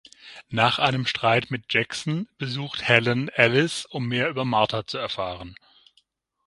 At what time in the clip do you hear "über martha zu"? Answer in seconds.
4.29-4.97